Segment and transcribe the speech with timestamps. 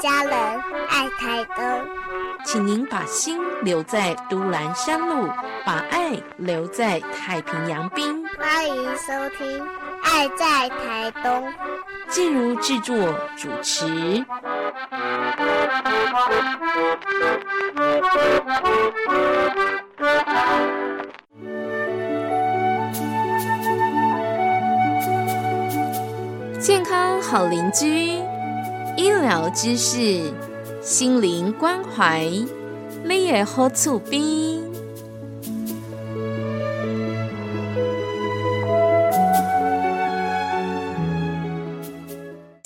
[0.00, 0.32] 家人，
[0.88, 1.64] 爱台东。
[2.42, 5.28] 请您把心留在都兰山路，
[5.62, 8.26] 把爱留在太平洋滨。
[8.38, 9.60] 欢迎收听
[10.02, 11.46] 《爱在台东》。
[12.08, 12.96] 静茹制作
[13.36, 14.24] 主持。
[26.58, 28.18] 健康好邻居，
[29.00, 30.30] 医疗知识，
[30.82, 32.28] 心灵关怀，
[33.02, 34.20] 你也好厝边。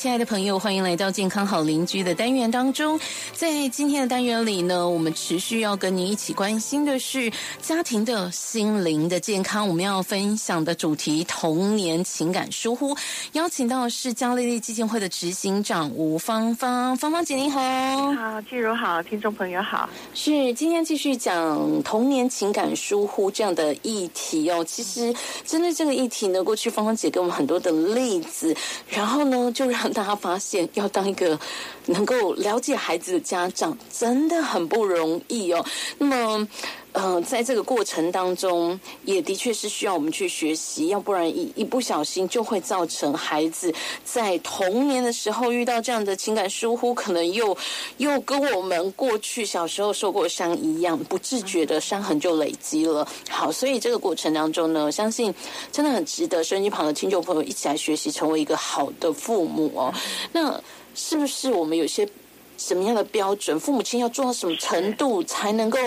[0.05, 3.01] 亲爱的朋友，欢迎来到健康好邻居的单元当中。
[3.33, 9.67] 在今天的单元里呢，我们持续要跟您一起关心的是家庭的心灵的健康。
[9.67, 12.95] 我们要分享的主题：童年情感疏忽。
[13.33, 19.89] 邀请到的是嘉丽丽基金会的执行长吴芳芳，芳芳姐您好，好，季如好，听众朋友好。
[20.13, 24.63] 是今天继续讲童年情感疏忽这样的议题哦。
[24.63, 25.15] 其实
[25.47, 28.55] 针对这个议题呢，过去芳芳姐给我们很多的例子，
[28.87, 31.39] 然后呢，就让大家发现，要当一个
[31.87, 35.65] 能够了解孩子的家长，真的很不容易哦。
[35.99, 36.49] 那么，
[36.95, 47.57] 呃，在这个过程当中，也的确是需要我们去学习，要不然一一不小心就会造成孩子在童年的时候遇到这样的情感疏忽，可能又
[47.97, 53.05] 又跟我们过去小时候受过伤一样，不自觉的伤痕就累积了。
[53.29, 55.35] 好，所以这个过程当中呢，相信
[55.73, 59.93] 真的很值得收音机旁的听众朋友一起来学习，成为一个好的父母哦。
[60.31, 60.63] 那
[60.95, 62.09] 是不是我们有些
[62.57, 63.59] 什么样的标准？
[63.59, 65.79] 父母亲要做到什么程度，才能够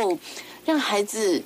[0.68, 1.42] 让孩子，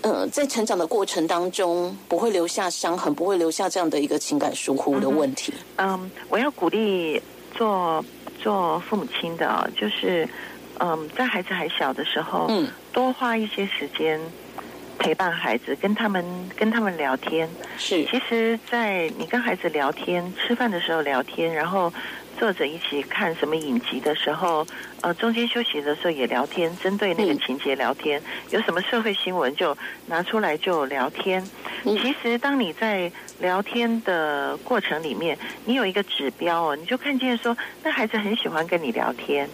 [0.00, 5.52] 呃，在成长的过程当中不会留下伤痕，不会留下这样的一个情感疏忽的问题？
[5.76, 7.22] 嗯，我要鼓励
[7.54, 8.02] 做
[8.42, 10.26] 做父母亲的啊，就是
[10.80, 14.18] 嗯，在孩子还小的时候，嗯，多花一些时间
[14.98, 16.24] 陪伴孩子，跟他们
[16.56, 17.46] 跟他们聊天。
[17.76, 21.92] 是，其实，在你跟孩子聊天、吃饭的时候聊天，然后
[22.38, 24.64] 坐着一起看什么影集的时候，
[25.00, 29.76] 呃，中间休息的时候也聊天，针对那个情节聊天，有什么社会新闻就
[30.06, 31.44] 拿出来就聊天。
[31.82, 33.10] 其实，当你在
[33.40, 39.48] 聊天的过程里面，你有一个指标哦，你就看见说，那孩子很喜欢跟你聊天。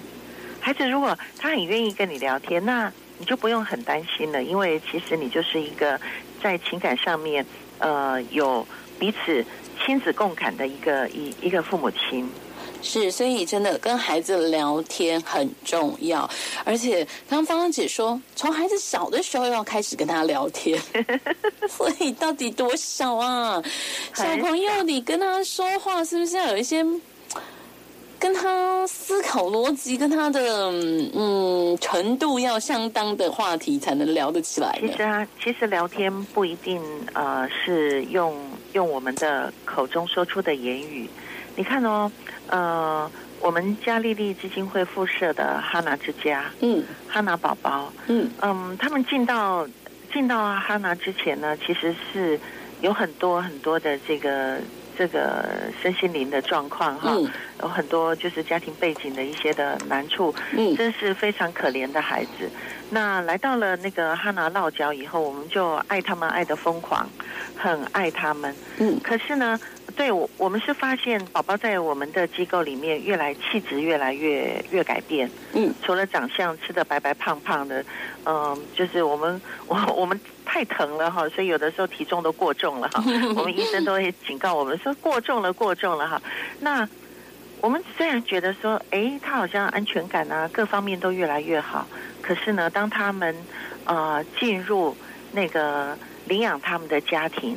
[0.61, 5.99] 孩子如果他很愿意跟你聊天，那你就不用很担心了，因为其实你就是一个
[6.43, 7.45] 在情感上面
[7.79, 8.67] 呃有
[8.99, 9.45] 彼此
[9.85, 12.29] 亲子共感的一个一一个父母亲。
[12.85, 16.29] 是，所以真的跟孩子聊天很重要，
[16.65, 20.79] 而且刚刚芳芳姐说，从孩子小的时候要开始跟他聊天，
[21.67, 23.63] 所以到底多少啊？
[24.15, 26.85] 小朋友，你跟他说话是不是要有一些
[28.19, 30.71] 跟他思考逻辑、跟他的
[31.15, 34.79] 嗯程度要相当的话题才能聊得起来？
[34.81, 36.81] 其实啊，其实聊天不一定
[37.15, 38.35] 呃是用
[38.75, 41.09] 用我们的口中说出的言语。
[41.57, 42.11] 你看哦，
[42.49, 43.11] 呃，
[43.41, 48.29] 我们嘉利利基金会附设的哈娜之家，嗯，哈娜宝宝，嗯。
[48.41, 49.67] 嗯，他们进到
[50.13, 52.39] 进到哈娜之前呢，其实是
[52.81, 54.59] 有很多很多的这个
[54.99, 55.49] 这个
[55.81, 57.31] 身心灵的状况哈，嗯
[57.63, 62.51] 有很多就是家庭背景的一些的难处，嗯真是非常可怜的孩子。
[62.91, 67.09] 那来到了那个哈拿落脚以后，我们就爱他们爱的疯狂，
[67.57, 68.55] 很爱他们。
[68.79, 69.59] 嗯可是呢，
[69.97, 75.31] 对我我们是发现宝宝在我们的机构里面越来气质越来越越改变。
[75.55, 77.85] 嗯，除了长相吃的白白胖胖的，
[78.27, 83.03] 嗯、就是我们 我我们太疼了哈，所以有的时候体重都过重了哈。
[83.37, 86.21] 我们医生都会警告我们说过重了过重了哈。
[86.61, 86.87] 那
[87.65, 91.87] 我们虽然觉得说，哎，他好像安全感啊，各方面都越来越好，
[92.21, 93.35] 可是呢，当他们
[93.87, 94.95] 呃进入
[95.33, 97.57] 那个领养他们的家庭，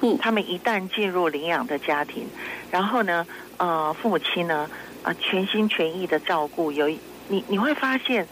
[0.00, 0.16] 嗯。
[0.18, 2.24] 他们一旦进入领养的家庭，
[2.70, 4.70] 然后呢，呃，父母亲呢，
[5.02, 8.28] 啊、全心全意的照顾，有一你你会发现，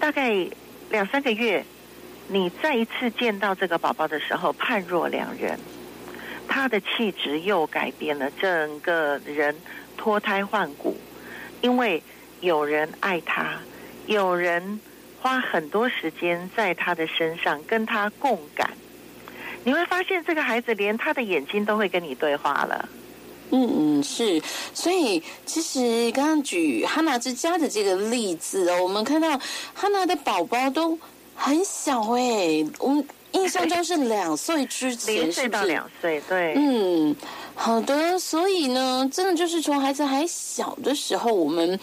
[0.00, 0.48] 大概
[0.90, 1.64] 两三个月，
[2.26, 5.60] 你再一次见到这个宝宝的时候，判若两人，
[6.48, 9.54] 他的气质又改变了，整个人
[9.96, 10.96] 脱胎换骨，
[11.60, 12.02] 因为
[12.40, 13.58] 有人爱他，
[14.06, 14.80] 有人
[15.20, 18.70] 花很多时间在他的身上跟他共感。
[19.64, 22.88] 你会发现，这个孩子连他的眼睛都会跟你对话了。
[23.50, 24.42] 嗯嗯，是，
[24.74, 29.38] 所以其实刚刚举哈娜之家的这个例子哦，我们看到
[29.72, 30.98] 哈娜的宝宝都
[31.34, 33.06] 很小哎，我们
[33.36, 35.72] 印象中是两岁之前，零岁到是不是？
[35.72, 37.14] 两岁，对，嗯，
[37.54, 41.78] 好的，所以呢，真的就是从孩子还小的时候，我们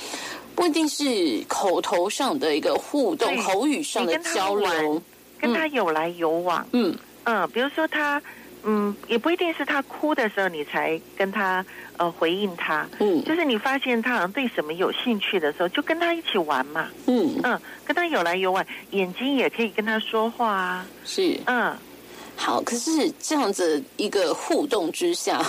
[0.56, 5.02] 不一定是口头上的一个互动，口语上的交流，
[5.40, 6.66] 跟他有来有往。
[6.72, 6.96] 嗯
[7.26, 8.22] 嗯，比如说他，
[8.64, 11.66] 嗯，也不一定是他哭的时候你才跟他
[11.98, 16.88] 呃回应他，嗯就是你发现他好像对什么有兴趣的时候，就跟他一起玩嘛。
[17.08, 20.86] 嗯，嗯，跟他有来有往，眼睛也可以跟他说话啊。
[21.06, 21.76] 是嗯，
[22.36, 22.62] 好。
[22.62, 25.44] 可是这样子一个互动之下，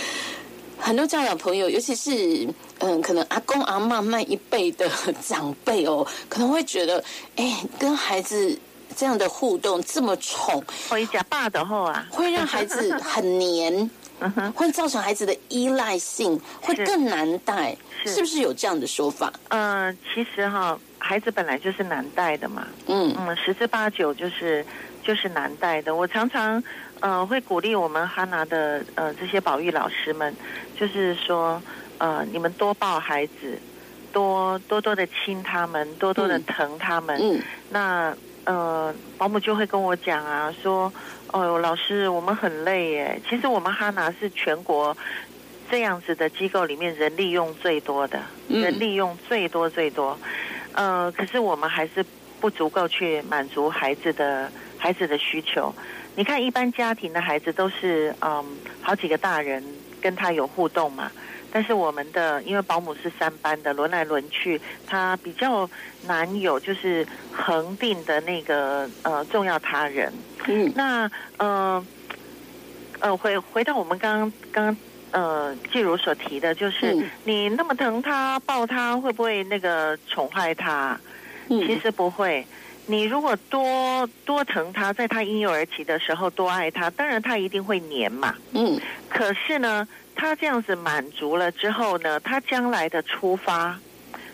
[0.78, 2.48] 很多家长朋友，尤其是
[2.78, 4.88] 嗯，可能阿公阿嬷那一辈的
[5.22, 7.02] 长辈哦，可能会觉得，
[7.36, 8.58] 哎，跟孩子
[8.96, 13.90] 这样的互动这么宠，我一讲爸的后啊，会让孩子很黏，
[14.20, 18.14] 嗯哼，会造成孩子的依赖性，会更难带，是。
[18.14, 19.30] 是不是有这样的说法？
[19.48, 23.14] 嗯，其实哈，孩子本来就是难带的嘛，嗯。
[23.18, 24.64] 嗯，十之八九就是
[25.02, 25.94] 就是难带的。
[25.94, 26.62] 我常常
[27.00, 30.34] 呃会鼓励我们哈拿的呃这些保育老师们，
[30.80, 31.60] 就是说
[31.98, 33.58] 呃你们多抱孩子，
[34.10, 36.44] 多多多的亲他们，多多的嗯。
[36.44, 37.18] 疼他们。
[37.20, 37.42] 嗯。
[37.68, 38.16] 那
[38.46, 40.90] 呃保姆就会跟我讲啊，说
[41.32, 43.20] 哦哟老师我们很累耶。
[43.28, 44.96] 其实我们哈拿是全国。
[45.68, 50.16] 这样子的机构里面，人利用最多的，嗯人利用最多最多，
[50.74, 52.06] 呃，可是我们还是
[52.38, 55.74] 不足够去满足孩子的孩子的需求。
[56.14, 58.44] 你看，一般家庭的孩子都是嗯，
[58.80, 59.60] 好几个大人
[60.00, 61.10] 跟他有互动嘛。
[61.56, 65.66] 但是我们的，因为保姆是三班的，轮来轮去，他比较
[66.06, 70.12] 难有就是恒定的那个呃重要他人。
[70.46, 71.82] 嗯那呃
[73.00, 74.76] 呃，回回到我们刚刚刚刚
[75.12, 81.00] 呃，季如所提的，就是、嗯你那么疼他、抱他，会不会那个宠坏他？
[81.48, 82.46] 其嗯实不会。
[82.84, 88.34] 你如果多多疼他，在他婴幼儿期的时候多爱他，当然他一定会黏嘛。
[88.52, 93.78] 嗯可是呢，他这样子满足了之后呢，他将来的出发，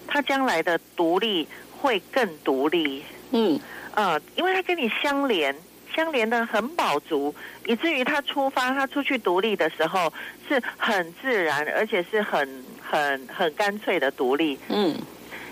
[0.06, 3.04] 他将来的独立会更独立。
[3.32, 3.60] 嗯
[3.94, 5.54] 呃，因为他跟你相连，
[5.94, 7.34] 相连的很饱足，
[7.66, 10.10] 以至于他出发，他出去独立的时候
[10.48, 14.58] 是很自然，而且是很很很干脆的独立。
[14.68, 14.94] 嗯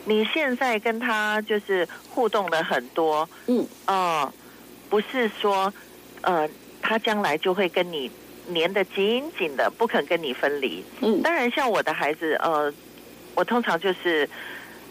[0.07, 4.33] 你现在跟他就是互动了很多，嗯呃，
[4.89, 5.73] 不是说
[6.23, 6.49] 呃
[6.81, 8.11] 他将来就会跟你
[8.55, 10.85] 粘得紧紧的，不肯跟你分离。
[11.01, 11.23] 嗯。
[11.23, 12.73] 当然，像我的孩子，呃，
[13.35, 14.29] 我通常就是，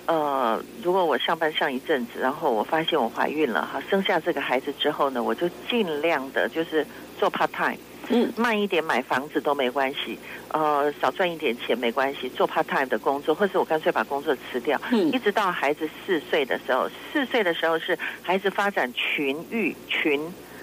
[0.05, 6.85] 呃，如果我上班上一阵子，然后我发现我怀孕了哈，生下这个孩子之后呢，我就尽量的就是
[7.19, 7.77] 做 part time，
[8.09, 8.31] 嗯。
[8.35, 10.17] 慢一点买房子都没关系，
[10.49, 15.11] 呃，少赚一点钱没关系，做 part time 的工作，或是我干脆把工作辞掉，嗯。
[15.11, 20.21] 一直到孩子四岁的时候，四岁的时候是孩子发展群育群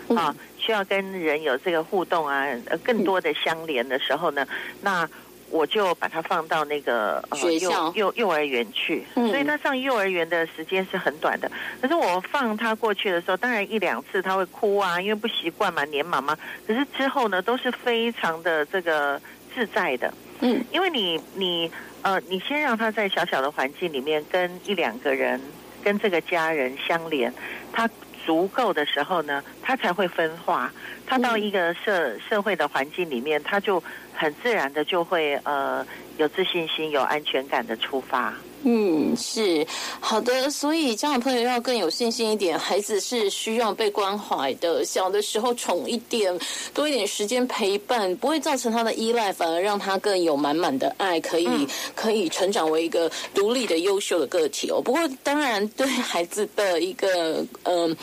[0.08, 0.16] 嗯。
[0.16, 0.34] 啊，
[0.66, 4.44] 需要跟人有这个互动啊，呃，更多的相连的时候呢，
[4.82, 5.08] 那
[5.48, 11.48] 我就把它放到那个呃学校幼幼幼儿园去，嗯所以他上幼儿园的时间是很短的。
[11.80, 16.36] 可是我放他过去的时候，当然一两次他会哭啊，因为不习惯嘛，黏妈妈。
[16.66, 19.20] 可是之后呢，都是非常的这个
[19.54, 20.12] 自在的。
[20.40, 21.70] 嗯因为你你
[22.02, 25.40] 呃，你先让他在小小的环境里面跟一两个人、
[25.84, 27.32] 跟这个家人相连，
[27.72, 27.88] 他
[28.26, 30.73] 足够的时候呢，他才会分化。
[31.06, 33.81] 他到一个社社会的环境里面，他就
[34.12, 35.87] 很自然的就会呃
[36.18, 38.35] 有自信心、有安全感的出发。
[38.68, 39.64] 嗯，是
[40.00, 44.85] 好的，所以家长朋友要更有信心一点，孩子是需要被关怀的。
[44.85, 46.37] 小的时候宠一点，
[46.75, 54.80] 多一点时间陪伴，不会造成他的依赖，反而让他更有满满的爱，可以、嗯可以成长为一个独立的、优秀的个体哦。
[54.82, 57.96] 不过，当然对孩子的一个呃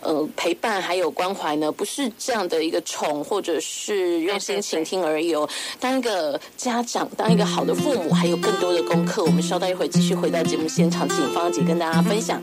[0.00, 5.48] 呃陪伴还有关怀呢，不是这样的一个宠，或者是用心倾听而已哦。
[5.78, 9.24] 当一个家长，当一个好的父母，还有更多的功课。
[9.24, 12.40] 我们稍待一会，继续回到节目现场，请方姐跟大家分享。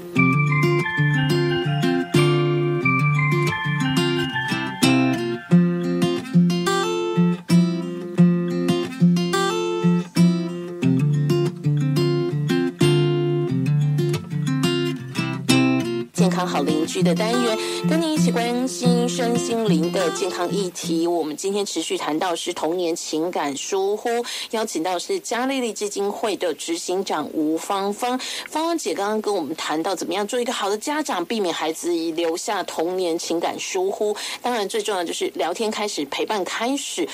[16.88, 17.58] 居的单元，
[17.89, 21.06] 跟你一起关心身心灵的健康议题。
[21.06, 24.10] 我们今天持续谈到是童年情感疏忽，
[24.51, 28.17] 邀请到是嘉丽丽基金会的执行长吴芳芳。
[28.50, 34.15] 芳芳姐刚刚跟我们谈到怎么样做一个好的家长，避免孩子留下童年情感疏忽。
[34.41, 37.08] 当然，最重要就是聊天开始，陪伴开始。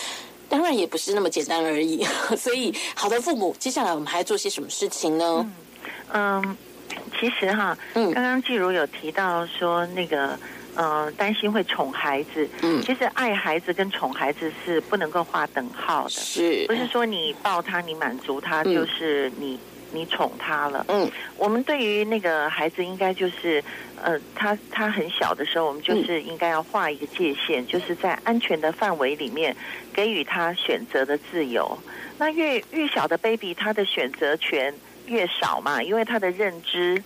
[0.48, 2.06] 当然也不是那么简单而已，
[2.38, 5.51] 所以好的父母，接下来我们还要做些什么事情呢？
[6.12, 6.56] 嗯，
[7.19, 10.38] 其实哈，嗯刚刚季如有提到说那个。
[10.75, 16.10] 呃，担心会宠孩子，嗯其实爱孩子跟宠孩子是不能够划等号的。
[16.10, 19.60] 是不是说你抱他，你满足他，嗯就是你
[19.91, 20.83] 你宠他了。
[20.89, 21.07] 嗯，
[21.38, 23.63] 我们对于那个孩子，应该就是，
[24.01, 29.55] 呃，他他很小的时候，我们就是应该要画一个界限，就是在安全的范围里面
[29.93, 31.77] 给予他选择的自由。
[32.17, 34.74] 那越越小的 baby，他的选择权
[35.05, 37.01] 越少嘛，因为他的认知，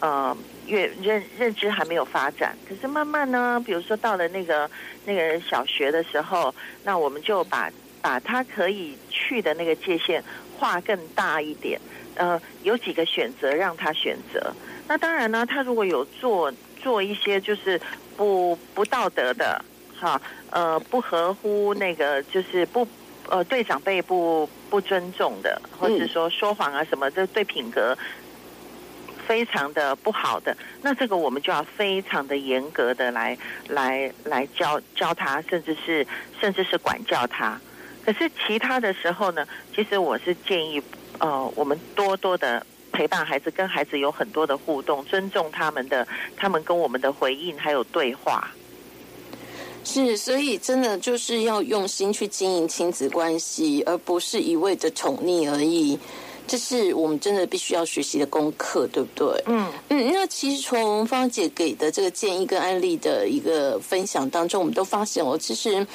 [0.00, 2.56] 呃，越认认知还没有发展。
[2.68, 4.70] 可是慢慢呢，比如说到了那个
[5.04, 6.54] 那个小学的时候，
[6.84, 10.22] 那我们就把把他可以去的那个界限
[10.56, 11.80] 画更大一点。
[12.16, 14.52] 呃，有几个选择让他选择。
[14.86, 16.52] 那当然呢，他如果有做
[16.82, 17.80] 做一些就是
[18.16, 19.64] 不不道德的，
[19.98, 22.86] 哈，呃，不合乎那个就是不
[23.28, 27.98] 呃对长辈不不尊重的，或者说说谎啊什么，这对品格
[29.26, 33.36] 非常的不好的，那这个我们就要非常的严格的来
[33.68, 36.06] 来来教教他，甚至是
[36.40, 37.60] 甚至是管教他。
[38.04, 40.82] 可是其他的时候呢，其实我是建议，
[41.18, 48.50] 呃，我们多多的陪伴孩子，跟孩子有很多的互动，尊重他们的他们跟我们的回应还有对话。
[49.84, 55.98] 是，所以真的就是要用心去经营亲子关系，而不是一味的宠溺而已。
[56.46, 59.42] 这是我们真的必须要学习的功课，对不对？
[59.46, 65.86] 嗯嗯，那其实从芳姐给的这个建议跟案例的一个分享当中，我们都发现哦，其实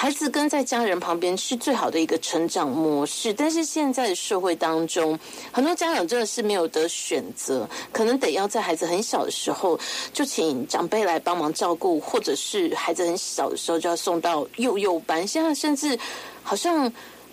[0.00, 3.34] 孩子跟在家人旁边是最好的一个成长模式。
[3.34, 5.18] 但是现在的社会当中，
[5.52, 9.78] 很多家长真的是没有得选择，可能得要在孩子很小的时候
[10.10, 15.28] 就请长辈来帮忙照顾，或者是孩子很小的时候就要送到幼幼班。
[15.28, 15.98] 现在甚至
[16.42, 16.90] 好像。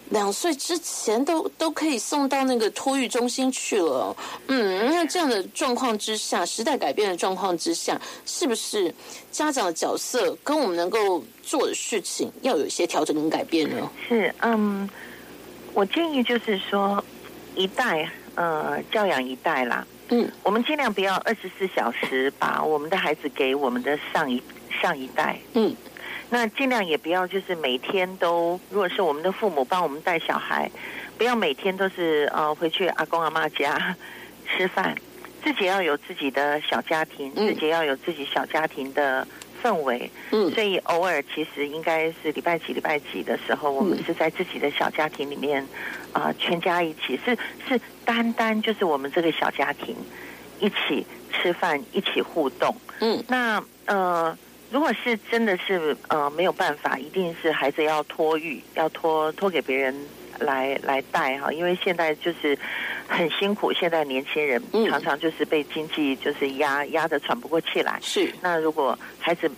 [0.10, 4.16] 两岁之前都都可以送到那个托育中心去了，
[4.48, 8.94] 嗯，那这样的状况之下，时代改变的状况之下，是不是
[9.32, 13.90] 家长的角色跟我们能够做的事情要有一些调整跟改变呢？
[14.08, 14.90] 是，嗯，
[15.74, 17.04] 我建议就是说，
[17.56, 24.42] 一代呃教养一代啦，嗯，我们尽量不要二十四小时把我们的孩子给我们的上一
[24.82, 25.76] 上一代，嗯。
[26.30, 30.70] 那尽量也不要就是每天都，如果是我们的父母帮我们带小孩，
[31.18, 33.96] 不要每天都是呃回去阿公阿妈家
[34.46, 34.94] 吃饭，
[35.42, 39.26] 自己要有自己的小家庭，嗯自己要有自己小家庭的
[39.64, 40.12] 氛围。
[40.32, 45.66] 嗯所以偶尔其实应该是礼拜几礼拜几的时候，我们是在自己的小家庭里面
[46.12, 47.38] 啊、全家一起，是
[47.70, 49.96] 是单单就是我们这个小家庭
[50.60, 52.76] 一起吃饭，一起互动。
[53.00, 54.38] 嗯那呃。
[54.70, 59.96] 如果是真的是呃没有办法，一定是孩子要托育，要托托给别人
[60.40, 62.58] 来来带哈，因为现在就是
[63.08, 64.88] 很辛苦，现在年轻人嗯。
[64.90, 67.98] 常常就是被经济就是压压得喘不过气来。
[68.02, 68.32] 是。
[68.42, 69.50] 那如果孩子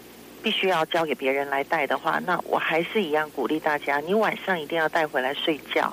[0.44, 5.92] 必须要交给别人来带的话，那我还是一样鼓励大家，你晚上一定要带回来睡觉，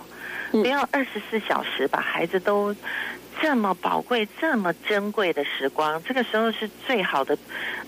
[0.53, 0.63] 嗯。
[0.63, 2.75] 不要二十四小时把孩子都
[3.41, 7.37] 这么宝贵、这么珍贵的时光，这个时候是最好的，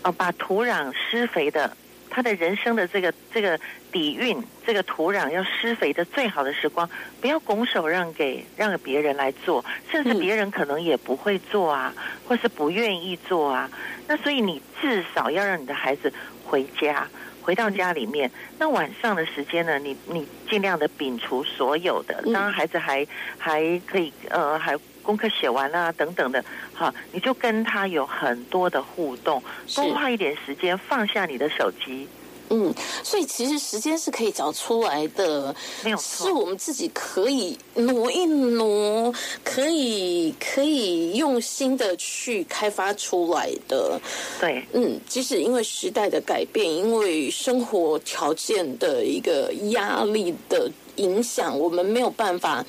[0.02, 1.76] 呃，把土壤施肥的。
[2.10, 3.58] 他的人生的这个这个
[3.92, 6.88] 底蕴，这个土壤要施肥的最好的时光，
[7.20, 11.94] 不要拱手让给让给别人来做，甚至嗯别人可能也不会做啊，
[12.26, 13.70] 或是不愿意做啊。
[14.06, 16.12] 那所以你至少要让你的孩子
[16.44, 17.06] 回家，
[17.42, 18.30] 回到家里面。
[18.58, 23.06] 那晚上的时间呢，你你尽量的摒除所有的，嗯当然孩子还
[23.38, 24.76] 还可以呃还。
[25.08, 29.42] 功课写完了、啊、等等的，好，你就跟他有很多的互动，
[29.74, 32.06] 多花一点时间，放下你的手机，
[32.50, 36.30] 嗯，所以其实时间是可以找出来的，没有是。
[36.30, 39.10] 我们自己可以挪一挪，
[39.42, 43.98] 可以可以用心的去开发出来的。
[44.38, 52.62] 对，嗯，即使因为时代的改变，因为生活条件的一个压力的影响，我们没有办法。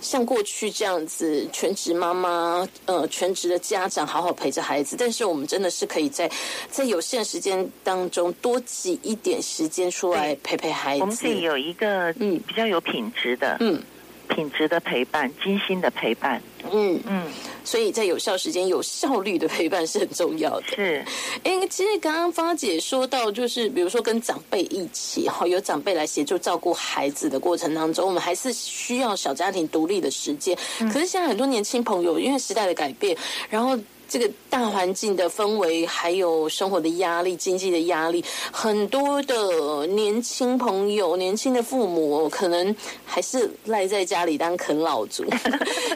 [0.00, 6.30] 像过去这样子，全职妈妈，呃，全职的家长好好陪着孩子，但是我们真的是可以在
[6.68, 11.00] 在有限时间当中多挤一点时间出来陪陪孩子。
[11.00, 13.82] 我们自己有一个嗯比较有品质的，嗯
[14.26, 16.40] 品质的陪伴，精心的陪伴，
[16.72, 17.26] 嗯，嗯，
[17.64, 20.66] 所以在有效时间、有效率的陪伴是很重要的。
[20.74, 21.04] 是，
[21.44, 30.56] 哎，其实刚刚芳姐说到，就是比如说跟长辈一起哈，有长辈来协助照顾孩子的过程当中，我们还是需要小家庭独立的时间。
[30.92, 33.16] 可是现在很多年轻朋友，因为时代的改变，
[33.48, 33.78] 然后。
[34.08, 45.24] 这个大环境的氛围，还有生活的压力、经济的压力，很多的年轻朋友、年轻的父母，可能还是赖在家里当啃老族。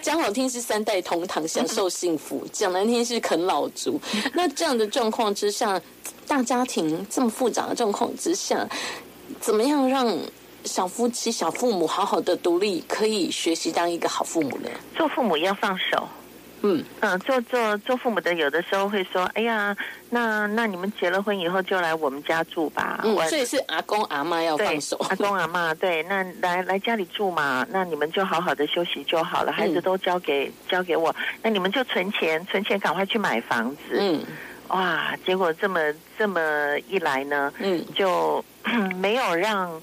[0.03, 4.01] 讲好听是三代同堂，享受幸福；讲难听是啃老族。
[4.35, 5.81] 那这样的状况之下，
[6.27, 8.69] 大家庭这么复杂的状况之下，
[9.41, 10.19] 怎么样让
[10.65, 14.69] 小夫妻、小父母好好的独立，可以学习当一个好父母呢？
[14.97, 16.09] 做父母要放手。
[16.63, 16.85] 嗯。
[17.01, 19.77] 嗯，做做做父母的，有的时候会说：“哎呀，
[20.11, 33.99] 那那你们结了婚以后就来我们家住吧。”嗯，我所以是阿公阿妈要对放手，阿公阿妈对，那来来家里住嘛，那你们就好好的休息就好了，孩子都交给交给我，那你们就存钱，存钱赶快去买房子。
[33.99, 34.23] 嗯。
[34.69, 35.81] 哇，结果这么
[36.17, 36.41] 这么
[36.89, 37.85] 一来呢，嗯。
[37.95, 38.45] 就
[38.97, 39.83] 没有让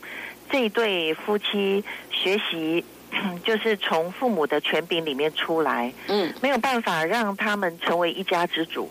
[0.50, 2.86] 这一对夫妻学习，
[3.44, 8.90] 就是从父母的权柄里面出来，嗯，没有办法让他们成为一家之主，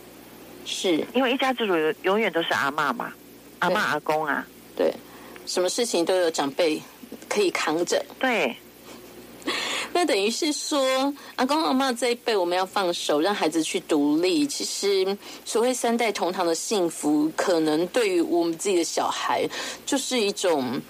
[0.64, 3.12] 是因为一家之主永永远都是阿嬷嘛，
[3.58, 4.46] 阿嬷对阿公啊，
[4.76, 4.92] 对，
[5.46, 6.80] 什么事情都有长辈
[7.28, 8.04] 可以扛着。
[8.18, 8.56] 对。
[9.92, 14.44] 那等于是说，阿公阿妈这一辈我们要放手，让孩子去独立。
[14.44, 19.48] 其实所谓三代同堂的幸福，可能对于我们自己的小孩，
[19.86, 20.80] 就是一种，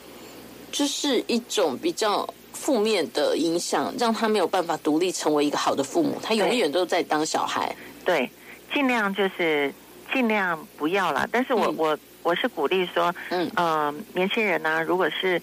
[0.73, 2.27] 就是一种比较
[2.67, 7.73] 负面的影响，让他没有办法独立成为一个好的父母，他永远都在当小孩。
[8.05, 8.29] 对，
[8.75, 9.73] 尽量就是
[10.13, 11.25] 尽量不要啦。
[11.31, 15.41] 但是我、嗯我我是鼓励说，嗯呃，年轻人呢、如果是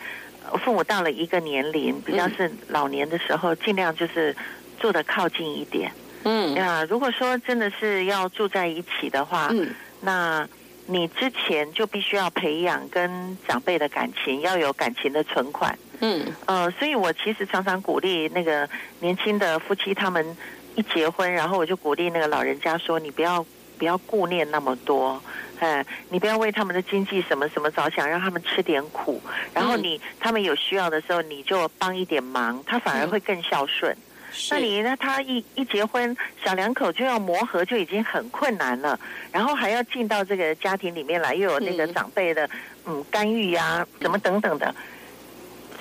[0.51, 4.36] 呃父母到了一个年龄，比较是老年的时候，尽量就是
[4.77, 5.89] 住的靠近一点。
[6.25, 10.46] 嗯呀，如果说真的是要住在一起的话，嗯那
[10.88, 15.74] 你之前就必须要培养跟长辈的感情，要有感情的存款。
[16.00, 16.25] 嗯。
[16.45, 18.67] 呃，所以我其实常常鼓励那个
[19.00, 20.25] 年轻的夫妻，他们
[20.75, 23.45] 一结婚，然后我就鼓励那个老人家说：“你不要
[23.77, 25.21] 不要顾念那么多，
[25.59, 29.21] 哎，你不要为他们的经济什么什么着想，让他们吃点苦。
[29.53, 33.95] 然后你、他们有需要的时候，你就帮一点忙，他反而会更孝顺。
[34.50, 39.00] 那你那他一一结婚，小两口就要磨合，就已经很困难了，
[39.31, 41.93] 然后还要进到这个家庭里面来，又有那个嗯。
[41.93, 42.50] 长辈的
[42.88, 44.73] 嗯干预呀、怎么等等的，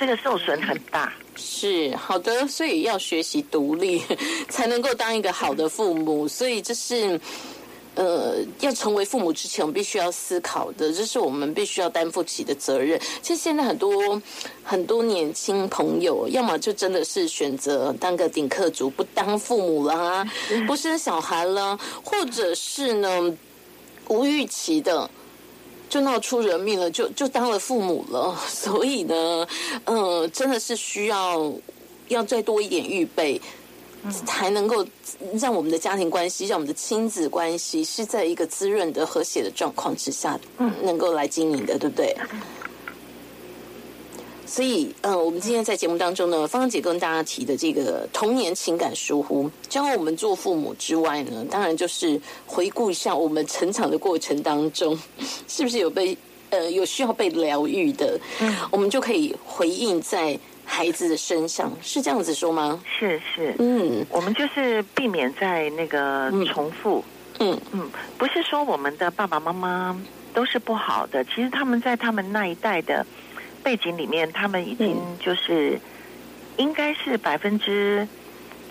[0.02, 1.12] 这个受损很大。
[1.36, 4.02] 是好的，所以要学习独立，
[4.50, 6.26] 才能够当一个好的父母。
[6.26, 7.20] 所以这是
[7.94, 13.00] 呃，要成为父母之前，我们必须要思考的，这是我们必须要担负起的责任。
[13.22, 14.20] 其实现在很多
[14.64, 20.28] 很多年轻朋友，要么就真的是选择当个顶客族，不当父母啦，
[20.66, 23.32] 不生小孩啦，或者是呢
[24.08, 25.08] 无预期的。
[25.92, 29.46] 就闹出人命了，就就当了父母了， 所以呢，
[29.84, 31.52] 嗯，真的是需要
[32.08, 33.38] 要再多一点预备，
[34.24, 34.86] 才能够
[35.34, 40.40] 让我们的家庭关系，让我们的亲子关系是在一个滋润的、和谐的状况之下，
[40.82, 42.16] 能够来经营的，对不对？
[44.52, 54.94] 所以，嗯、我们今天在节目当中呢，芳芳姐跟大家提的这个童年情感疏忽，教我们做父母之外呢，当然就是回顾一下我们成长的过程当中，
[55.48, 56.14] 是不是有被
[56.50, 58.54] 呃有需要被疗愈的，嗯。
[58.70, 62.78] 我们就可以回应在孩子的身上，是这样子说吗？
[62.84, 64.04] 是是，嗯。
[64.10, 66.44] 我们就是避免在那个嗯。
[66.44, 67.02] 重复。
[67.38, 67.58] 嗯。
[67.72, 69.98] 嗯，不是说我们的爸爸妈妈
[70.34, 73.06] 都是不好的，其实他们在他们那一代的
[73.62, 75.18] 背景里面，他们已经嗯。
[75.20, 75.78] 就是、
[76.56, 78.06] 应该是百分之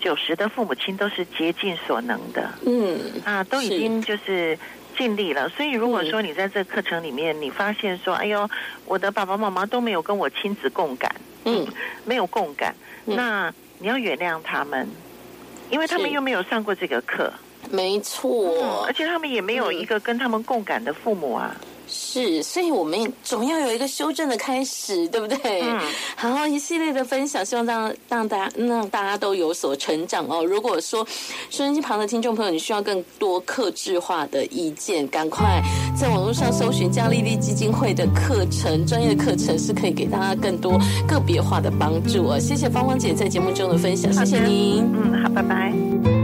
[0.00, 2.50] 九十的父母亲都是竭尽所能的。
[2.64, 4.58] 嗯啊，都已经就是。
[4.94, 8.46] 尽力了，所以如果说你在这个课程里面，你发现说，哎呦，
[8.84, 11.10] 我的爸爸妈妈都没有跟我亲子共感，
[11.46, 11.66] 嗯。
[12.04, 12.74] 没有共感，
[13.06, 13.16] 嗯。
[13.16, 14.86] 那你要原谅他们，
[15.70, 17.32] 因为他们又没有上过这个课，
[17.70, 18.52] 没错。
[18.62, 21.56] 嗯，而且他们也没有一个跟他们共感的父母啊。
[21.88, 25.62] 是，所以我们总要有一个修正的开始，对不对？
[25.62, 25.80] 嗯
[26.16, 30.44] 好，一系列的分享，希望让让大家让大家都有所成长哦。
[30.44, 31.06] 如果说
[31.50, 35.62] 收音机旁的听众朋友，你需要更多克制化的意见，赶快
[35.96, 42.38] 在网络上搜寻加利利基金会的课程，专业的课程是可以给大家更多个别化的帮助哦。
[42.38, 44.84] 谢谢芳芳姐在节目中的分享，谢谢您。
[44.94, 46.21] 嗯，好，拜拜。